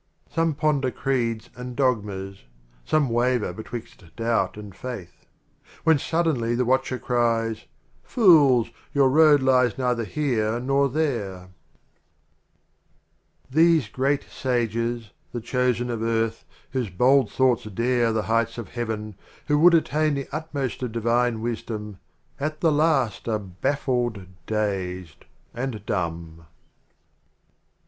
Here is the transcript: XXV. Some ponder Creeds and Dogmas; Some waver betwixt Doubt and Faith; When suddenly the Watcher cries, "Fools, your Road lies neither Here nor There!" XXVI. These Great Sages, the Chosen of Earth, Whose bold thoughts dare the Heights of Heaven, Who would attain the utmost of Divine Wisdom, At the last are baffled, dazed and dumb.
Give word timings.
XXV. 0.01 0.33
Some 0.33 0.53
ponder 0.55 0.89
Creeds 0.89 1.51
and 1.55 1.75
Dogmas; 1.75 2.45
Some 2.83 3.07
waver 3.09 3.53
betwixt 3.53 4.05
Doubt 4.15 4.57
and 4.57 4.75
Faith; 4.75 5.27
When 5.83 5.99
suddenly 5.99 6.55
the 6.55 6.65
Watcher 6.65 6.97
cries, 6.97 7.65
"Fools, 8.03 8.71
your 8.95 9.09
Road 9.11 9.43
lies 9.43 9.77
neither 9.77 10.03
Here 10.03 10.59
nor 10.59 10.89
There!" 10.89 11.33
XXVI. 13.51 13.51
These 13.51 13.89
Great 13.89 14.23
Sages, 14.23 15.11
the 15.33 15.39
Chosen 15.39 15.91
of 15.91 16.01
Earth, 16.01 16.45
Whose 16.71 16.89
bold 16.89 17.31
thoughts 17.31 17.65
dare 17.65 18.11
the 18.11 18.23
Heights 18.23 18.57
of 18.57 18.69
Heaven, 18.69 19.13
Who 19.45 19.59
would 19.59 19.75
attain 19.75 20.15
the 20.15 20.27
utmost 20.31 20.81
of 20.81 20.93
Divine 20.93 21.41
Wisdom, 21.41 21.99
At 22.39 22.61
the 22.61 22.71
last 22.71 23.27
are 23.29 23.37
baffled, 23.37 24.25
dazed 24.47 25.25
and 25.53 25.85
dumb. 25.85 26.47